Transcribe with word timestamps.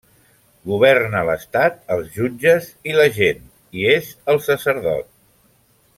Governa 0.69 1.19
l'estat, 1.27 1.77
els 1.97 2.09
jutges 2.17 2.71
i 2.93 2.97
la 3.01 3.07
gent, 3.21 3.45
i 3.83 3.87
és 3.93 4.11
el 4.35 4.43
sacerdot. 4.51 5.07